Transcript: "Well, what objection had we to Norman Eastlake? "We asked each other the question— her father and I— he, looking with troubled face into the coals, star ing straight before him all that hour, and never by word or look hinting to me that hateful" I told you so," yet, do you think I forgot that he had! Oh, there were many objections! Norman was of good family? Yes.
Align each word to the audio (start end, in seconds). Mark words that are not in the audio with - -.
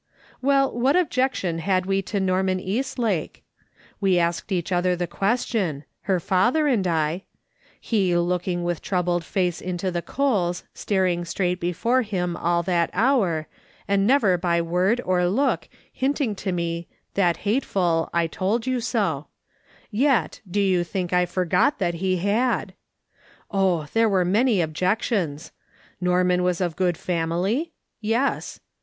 "Well, 0.41 0.71
what 0.71 0.95
objection 0.95 1.59
had 1.59 1.85
we 1.85 2.01
to 2.01 2.19
Norman 2.19 2.59
Eastlake? 2.59 3.43
"We 3.99 4.17
asked 4.17 4.51
each 4.51 4.71
other 4.71 4.95
the 4.95 5.05
question— 5.05 5.83
her 6.09 6.19
father 6.19 6.65
and 6.65 6.87
I— 6.87 7.21
he, 7.79 8.17
looking 8.17 8.63
with 8.63 8.81
troubled 8.81 9.23
face 9.23 9.61
into 9.61 9.91
the 9.91 10.01
coals, 10.01 10.63
star 10.73 11.05
ing 11.05 11.23
straight 11.23 11.59
before 11.59 12.01
him 12.01 12.35
all 12.35 12.63
that 12.63 12.89
hour, 12.93 13.47
and 13.87 14.07
never 14.07 14.39
by 14.39 14.59
word 14.59 14.99
or 15.05 15.27
look 15.27 15.69
hinting 15.93 16.33
to 16.37 16.51
me 16.51 16.87
that 17.13 17.37
hateful" 17.45 18.09
I 18.11 18.25
told 18.25 18.65
you 18.65 18.79
so," 18.79 19.27
yet, 19.91 20.41
do 20.49 20.59
you 20.59 20.83
think 20.83 21.13
I 21.13 21.27
forgot 21.27 21.77
that 21.77 21.93
he 21.93 22.17
had! 22.17 22.73
Oh, 23.51 23.85
there 23.93 24.09
were 24.09 24.25
many 24.25 24.61
objections! 24.61 25.51
Norman 26.01 26.41
was 26.41 26.59
of 26.59 26.75
good 26.75 26.97
family? 26.97 27.71
Yes. 27.99 28.61